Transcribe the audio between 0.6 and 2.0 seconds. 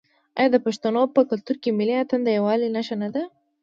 پښتنو په کلتور کې ملي